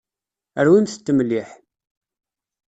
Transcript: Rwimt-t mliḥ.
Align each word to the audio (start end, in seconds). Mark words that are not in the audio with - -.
Rwimt-t 0.65 1.07
mliḥ. 1.13 1.49